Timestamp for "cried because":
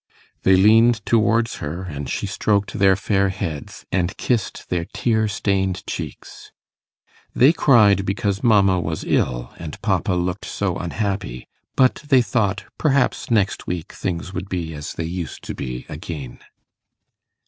7.53-8.41